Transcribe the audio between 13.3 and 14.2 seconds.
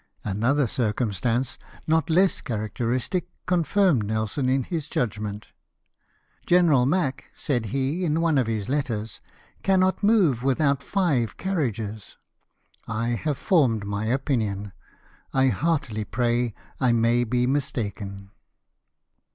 formed my